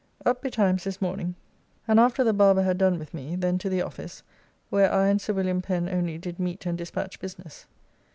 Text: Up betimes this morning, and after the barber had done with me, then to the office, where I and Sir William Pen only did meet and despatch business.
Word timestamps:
Up 0.25 0.41
betimes 0.41 0.83
this 0.83 0.99
morning, 0.99 1.35
and 1.87 1.99
after 1.99 2.23
the 2.23 2.33
barber 2.33 2.63
had 2.63 2.79
done 2.79 2.97
with 2.97 3.13
me, 3.13 3.35
then 3.35 3.59
to 3.59 3.69
the 3.69 3.83
office, 3.83 4.23
where 4.71 4.91
I 4.91 5.05
and 5.09 5.21
Sir 5.21 5.31
William 5.33 5.61
Pen 5.61 5.87
only 5.87 6.17
did 6.17 6.39
meet 6.39 6.65
and 6.65 6.75
despatch 6.75 7.19
business. 7.19 7.67